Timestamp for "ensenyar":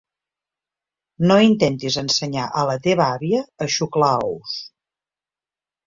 2.03-2.47